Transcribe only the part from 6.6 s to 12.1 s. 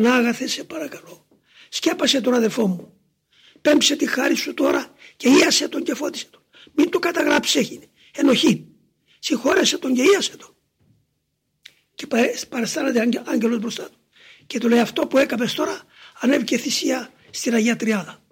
Μην το καταγράψεις έγινε. Ενοχή. Συγχώρεσε τον και ίασε τον. Και